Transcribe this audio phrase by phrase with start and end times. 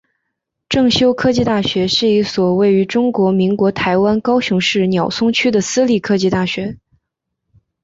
[0.67, 6.79] 正修科技大学是一所位于中华民国台湾高雄市鸟松区的私立科技大学。